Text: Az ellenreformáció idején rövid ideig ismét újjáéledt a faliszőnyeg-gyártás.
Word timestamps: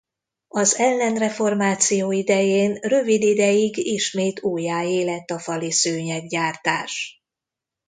Az 0.47 0.75
ellenreformáció 0.77 2.11
idején 2.11 2.75
rövid 2.81 3.21
ideig 3.23 3.77
ismét 3.77 4.41
újjáéledt 4.41 5.31
a 5.31 5.39
faliszőnyeg-gyártás. 5.39 7.21